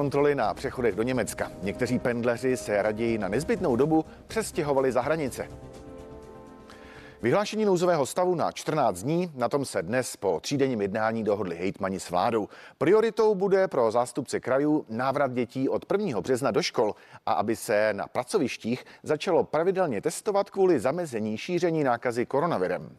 [0.00, 1.52] Kontroly na přechodech do Německa.
[1.62, 5.48] Někteří pendleři se raději na nezbytnou dobu přestěhovali za hranice.
[7.22, 12.00] Vyhlášení nouzového stavu na 14 dní, na tom se dnes po třídenním jednání dohodli hejtmani
[12.00, 12.48] s vládou.
[12.78, 16.20] Prioritou bude pro zástupce krajů návrat dětí od 1.
[16.20, 16.94] března do škol
[17.26, 22.96] a aby se na pracovištích začalo pravidelně testovat kvůli zamezení šíření nákazy koronavirem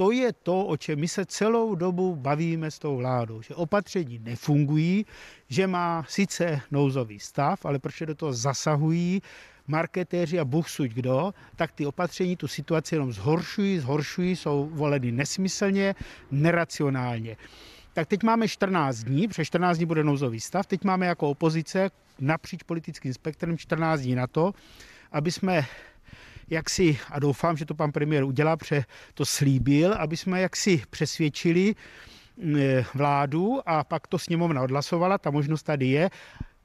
[0.00, 4.18] to je to, o čem my se celou dobu bavíme s tou vládou, že opatření
[4.18, 5.06] nefungují,
[5.48, 9.22] že má sice nouzový stav, ale protože do toho zasahují
[9.66, 15.12] marketéři a Bůh suď kdo, tak ty opatření tu situaci jenom zhoršují, zhoršují, jsou voleny
[15.12, 15.94] nesmyslně,
[16.30, 17.36] neracionálně.
[17.92, 21.90] Tak teď máme 14 dní, protože 14 dní bude nouzový stav, teď máme jako opozice
[22.20, 24.52] napříč politickým spektrem 14 dní na to,
[25.12, 25.66] aby jsme
[26.50, 30.82] jak si, a doufám, že to pan premiér udělá, protože to slíbil, aby jsme jaksi
[30.90, 31.74] přesvědčili
[32.58, 36.10] eh, vládu a pak to sněmovna odhlasovala, ta možnost tady je,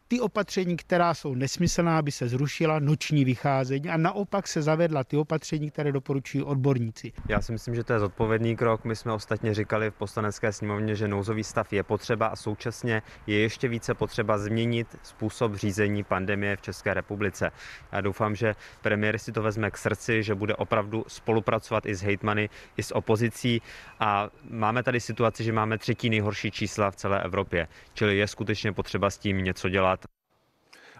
[0.07, 5.17] ty opatření, která jsou nesmyslná, aby se zrušila noční vycházení a naopak se zavedla ty
[5.17, 7.13] opatření, které doporučují odborníci.
[7.29, 8.85] Já si myslím, že to je zodpovědný krok.
[8.85, 13.39] My jsme ostatně říkali v poslanecké sněmovně, že nouzový stav je potřeba a současně je
[13.39, 17.51] ještě více potřeba změnit způsob řízení pandemie v České republice.
[17.91, 22.01] Já doufám, že premiér si to vezme k srdci, že bude opravdu spolupracovat i s
[22.01, 23.61] hejtmany, i s opozicí
[23.99, 28.71] a máme tady situaci, že máme třetí nejhorší čísla v celé Evropě, čili je skutečně
[28.71, 29.94] potřeba s tím něco dělat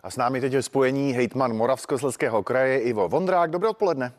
[0.06, 3.52] a s námi teď je spojení hejtman Moravskoslezského kraje Ivo Vondrák.
[3.52, 4.14] Dobré odpoledne.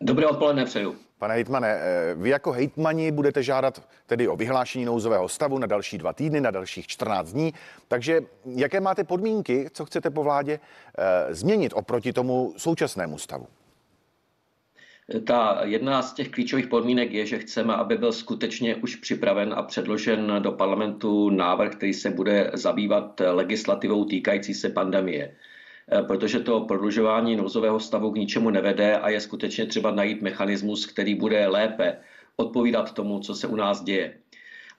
[0.00, 0.96] Dobré odpoledne přeju.
[1.18, 5.98] Pane hejtmane, eh, vy jako hejtmani budete žádat tedy o vyhlášení nouzového stavu na další
[5.98, 7.54] dva týdny, na dalších 14 dní.
[7.88, 10.60] Takže jaké máte podmínky, co chcete po vládě
[10.98, 13.46] eh, změnit oproti tomu současnému stavu?
[15.26, 19.62] Ta jedna z těch klíčových podmínek je, že chceme, aby byl skutečně už připraven a
[19.62, 25.36] předložen do parlamentu návrh, který se bude zabývat legislativou týkající se pandemie
[26.06, 31.14] protože to prodlužování nouzového stavu k ničemu nevede a je skutečně třeba najít mechanismus, který
[31.14, 31.96] bude lépe
[32.36, 34.18] odpovídat tomu, co se u nás děje.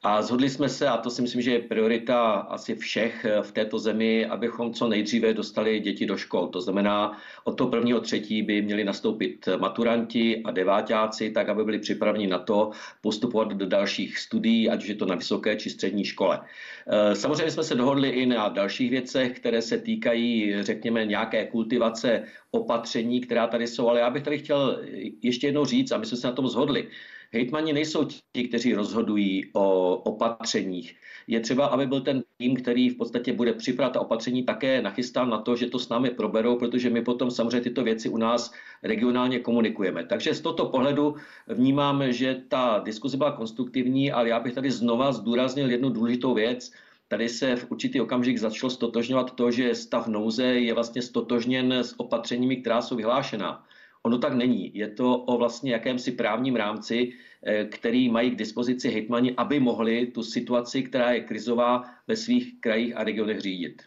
[0.06, 3.80] A zhodli jsme se, a to si myslím, že je priorita asi všech v této
[3.80, 6.48] zemi, abychom co nejdříve dostali děti do škol.
[6.48, 11.80] To znamená, od toho prvního třetí by měli nastoupit maturanti a devátáci, tak aby byli
[11.80, 12.72] připraveni na to
[13.02, 16.40] postupovat do dalších studií, ať už je to na vysoké či střední škole.
[16.88, 22.24] E, samozřejmě jsme se dohodli i na dalších věcech, které se týkají, řekněme, nějaké kultivace
[22.52, 24.84] opatření, která tady jsou, ale já bych tady chtěl
[25.22, 26.88] ještě jednou říct, a my jsme se na tom zhodli,
[27.34, 30.96] Hejtmani nejsou ti, kteří rozhodují o opatřeních.
[31.28, 35.42] Je třeba, aby byl ten tým, který v podstatě bude připravit opatření, také nachystán na
[35.42, 39.40] to, že to s námi proberou, protože my potom samozřejmě tyto věci u nás regionálně
[39.40, 40.06] komunikujeme.
[40.06, 41.16] Takže z tohoto pohledu
[41.48, 46.72] vnímám, že ta diskuze byla konstruktivní, ale já bych tady znova zdůraznil jednu důležitou věc.
[47.08, 52.00] Tady se v určitý okamžik začalo stotožňovat to, že stav nouze je vlastně stotožněn s
[52.00, 53.66] opatřeními, která jsou vyhlášená.
[54.06, 54.78] Ono tak není.
[54.78, 60.06] Je to o vlastně jakémsi právním rámci, eh, který mají k dispozici hejtmani, aby mohli
[60.06, 63.82] tu situaci, která je krizová ve svých krajích a regionech řídit.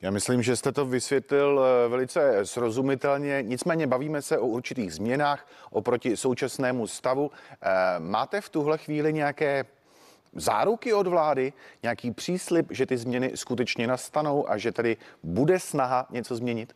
[0.00, 3.42] Já myslím, že jste to vysvětlil eh, velice srozumitelně.
[3.42, 7.30] Nicméně bavíme se o určitých změnách oproti současnému stavu.
[7.30, 7.68] Eh,
[7.98, 9.64] máte v tuhle chvíli nějaké
[10.34, 11.52] záruky od vlády,
[11.82, 16.74] nějaký příslip, že ty změny skutečně nastanou a že tady bude snaha něco změnit?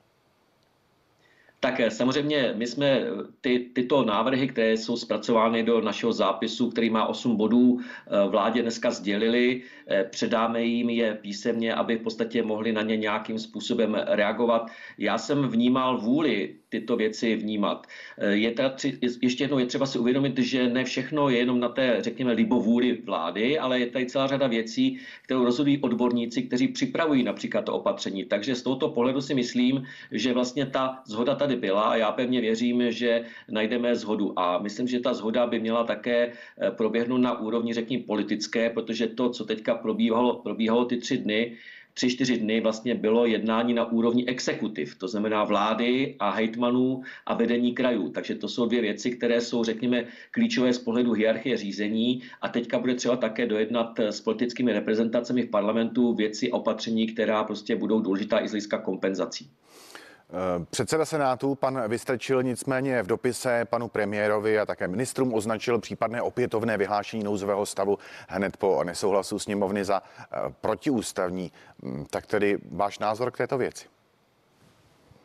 [1.61, 3.09] Tak eh, samozřejmě my jsme eh,
[3.41, 8.63] ty, tyto návrhy, které jsou zpracovány do našeho zápisu, který má 8 bodů, eh, vládě
[8.63, 9.63] dneska sdělili.
[10.11, 14.71] Předáme jim je písemně, aby v podstatě mohli na ně nějakým způsobem reagovat.
[14.99, 17.87] Já jsem vnímal vůli tyto věci vnímat.
[18.31, 21.69] Je teda tři, ještě jednou je třeba si uvědomit, že ne všechno je jenom na
[21.69, 27.23] té, řekněme, libovůli vlády, ale je tady celá řada věcí, kterou rozhodují odborníci, kteří připravují
[27.23, 28.25] například to opatření.
[28.25, 32.13] Takže z tohoto pohledu si myslím, že vlastně ta zhoda tady tady byla a já
[32.13, 34.39] pevně věřím, že najdeme zhodu.
[34.39, 39.07] A myslím, že ta zhoda by měla také eh, proběhnout na úrovni, řekněme, politické, protože
[39.07, 41.57] to, co teďka probíhalo, probíhalo ty tři dny,
[41.97, 47.35] tři, čtyři dny vlastně bylo jednání na úrovni exekutiv, to znamená vlády a hejtmanů a
[47.35, 48.09] vedení krajů.
[48.09, 52.79] Takže to jsou dvě věci, které jsou, řekněme, klíčové z pohledu hierarchie řízení a teďka
[52.79, 58.01] bude třeba také dojednat s politickými reprezentacemi v parlamentu věci a opatření, která prostě budou
[58.01, 59.51] důležitá i z hlediska kompenzací.
[60.31, 66.23] Eh, předseda Senátu, pan Vystrčil, nicméně v dopise panu premiérovi a také ministrům označil případné
[66.23, 71.53] opětovné vyhlášení nouzového stavu hned po nesouhlasu sněmovny za eh, protiústavní.
[71.83, 73.87] Mm, tak tedy váš názor k této věci?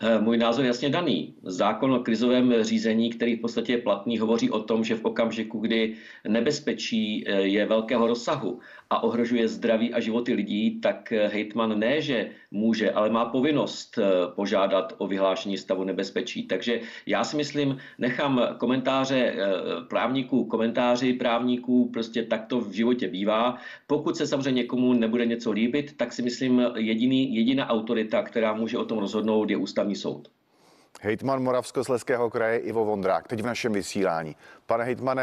[0.04, 1.34] Eh, můj názor je jasně daný.
[1.44, 5.60] Zákon o krizovém řízení, který v podstatě je platný, hovoří o tom, že v okamžiku,
[5.60, 5.96] kdy
[6.28, 8.60] nebezpečí eh, je velkého rozsahu
[8.90, 14.00] a ohrožuje zdraví a životy lidí, tak eh, hejtman ne, že může, ale má povinnost
[14.36, 16.44] požádat o vyhlášení stavu nebezpečí.
[16.44, 19.36] Takže já si myslím, nechám komentáře
[19.90, 23.58] právníků, komentáři právníků, prostě tak to v životě bývá.
[23.88, 28.78] Pokud se samozřejmě někomu nebude něco líbit, tak si myslím, jediný, jediná autorita, která může
[28.78, 30.32] o tom rozhodnout, je ústavní ústavní soud.
[31.02, 34.36] Hejtman Moravskosleského kraje Ivo Vondrák, teď v našem vysílání.
[34.66, 35.20] Pane hejtmane,